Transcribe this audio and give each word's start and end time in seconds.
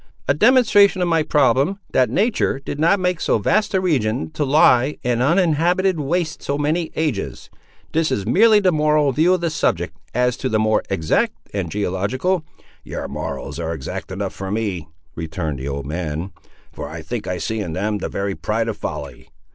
"A 0.27 0.33
demonstration 0.33 0.99
of 1.03 1.07
my 1.07 1.21
problem, 1.21 1.77
that 1.93 2.09
nature 2.09 2.59
did 2.59 2.79
not 2.79 2.99
make 2.99 3.21
so 3.21 3.37
vast 3.37 3.75
a 3.75 3.79
region 3.79 4.31
to 4.31 4.43
lie 4.43 4.97
an 5.03 5.21
uninhabited 5.21 5.99
waste 5.99 6.41
so 6.41 6.57
many 6.57 6.89
ages. 6.95 7.51
This 7.91 8.11
is 8.11 8.25
merely 8.25 8.59
the 8.59 8.71
moral 8.71 9.11
view 9.11 9.35
of 9.35 9.41
the 9.41 9.51
subject; 9.51 9.95
as 10.15 10.37
to 10.37 10.49
the 10.49 10.57
more 10.57 10.81
exact 10.89 11.33
and 11.53 11.69
geological—" 11.69 12.43
"Your 12.83 13.07
morals 13.07 13.59
are 13.59 13.75
exact 13.75 14.11
enough 14.11 14.33
for 14.33 14.49
me," 14.49 14.87
returned 15.13 15.59
the 15.59 15.67
old 15.67 15.85
man, 15.85 16.31
"for 16.73 16.89
I 16.89 17.03
think 17.03 17.27
I 17.27 17.37
see 17.37 17.59
in 17.59 17.73
them 17.73 17.99
the 17.99 18.09
very 18.09 18.33
pride 18.33 18.69
of 18.69 18.77
folly. 18.77 19.29